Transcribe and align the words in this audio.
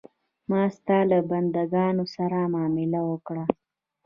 ما 0.49 0.61
ستا 0.75 0.97
له 1.09 1.17
بندګانو 1.29 2.05
سره 2.15 2.39
معامله 2.53 3.01
وکړه. 3.11 3.43